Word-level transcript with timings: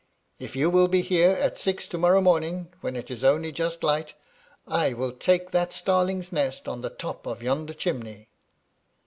K 0.39 0.49
you 0.55 0.71
will 0.71 0.87
be 0.87 1.03
here 1.03 1.29
at 1.29 1.59
six 1.59 1.87
to 1.89 1.97
morrow 1.99 2.21
morning, 2.21 2.73
when 2.81 2.95
it 2.95 3.11
is 3.11 3.23
only 3.23 3.51
just 3.51 3.83
light, 3.83 4.15
I 4.67 4.93
will 4.93 5.11
take 5.11 5.51
that 5.51 5.73
starling's 5.73 6.31
nest 6.31 6.67
on 6.67 6.81
the 6.81 6.89
top 6.89 7.27
of 7.27 7.43
yonder 7.43 7.75
chimney.' 7.75 8.27